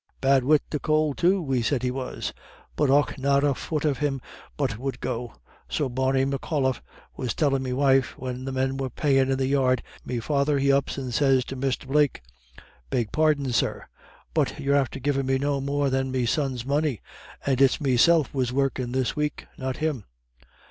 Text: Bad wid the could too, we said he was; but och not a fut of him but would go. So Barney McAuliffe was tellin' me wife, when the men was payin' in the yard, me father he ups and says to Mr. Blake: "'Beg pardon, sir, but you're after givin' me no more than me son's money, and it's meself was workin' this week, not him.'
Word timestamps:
Bad 0.19 0.43
wid 0.43 0.61
the 0.71 0.79
could 0.79 1.15
too, 1.17 1.39
we 1.43 1.61
said 1.61 1.83
he 1.83 1.91
was; 1.91 2.33
but 2.75 2.89
och 2.89 3.19
not 3.19 3.43
a 3.43 3.53
fut 3.53 3.85
of 3.85 3.99
him 3.99 4.19
but 4.57 4.79
would 4.79 4.99
go. 4.99 5.35
So 5.69 5.89
Barney 5.89 6.25
McAuliffe 6.25 6.81
was 7.15 7.35
tellin' 7.35 7.61
me 7.61 7.71
wife, 7.71 8.17
when 8.17 8.43
the 8.45 8.51
men 8.51 8.77
was 8.77 8.89
payin' 8.95 9.29
in 9.29 9.37
the 9.37 9.45
yard, 9.45 9.83
me 10.03 10.19
father 10.19 10.57
he 10.57 10.71
ups 10.71 10.97
and 10.97 11.13
says 11.13 11.45
to 11.45 11.55
Mr. 11.55 11.87
Blake: 11.87 12.23
"'Beg 12.89 13.11
pardon, 13.11 13.51
sir, 13.51 13.85
but 14.33 14.59
you're 14.59 14.75
after 14.75 14.99
givin' 14.99 15.27
me 15.27 15.37
no 15.37 15.61
more 15.61 15.91
than 15.91 16.09
me 16.09 16.25
son's 16.25 16.65
money, 16.65 16.99
and 17.45 17.61
it's 17.61 17.79
meself 17.79 18.33
was 18.33 18.51
workin' 18.51 18.93
this 18.93 19.15
week, 19.15 19.45
not 19.55 19.77
him.' 19.77 20.05